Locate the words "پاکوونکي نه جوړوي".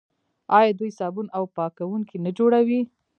1.55-2.81